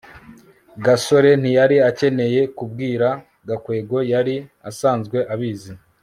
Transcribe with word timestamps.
gasore 0.85 1.29
ntiyari 1.41 1.77
akeneye 1.89 2.41
kubwira 2.57 3.07
gakwego. 3.47 3.97
yari 4.11 4.35
asanzwe 4.69 5.17
abizi 5.33 5.73